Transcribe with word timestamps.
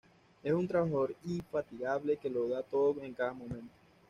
Es 0.43 0.51
un 0.51 0.67
trabajador 0.67 1.13
infatigable 1.25 2.17
que 2.17 2.27
lo 2.27 2.49
da 2.49 2.63
todo 2.63 3.03
en 3.03 3.13
cada 3.13 3.33
momento. 3.33 3.71